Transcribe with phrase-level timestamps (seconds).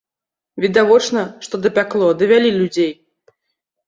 [0.63, 2.89] Відавочна, што дапякло, давялі людзей.